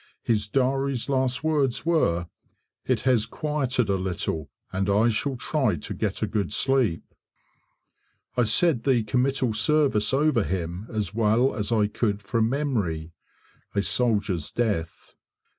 [0.23, 2.25] His diary's last words were,
[2.87, 7.03] "It has quieted a little and I shall try to get a good sleep."
[8.35, 13.13] I said the Committal Service over him, as well as I could from memory.
[13.75, 15.13] A soldier's death!